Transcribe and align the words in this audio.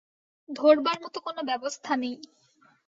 ধরবার 0.49 0.97
মতো 1.03 1.17
কোনো 1.19 1.41
ব্যবস্থা 1.43 1.93
নেই। 1.95 2.15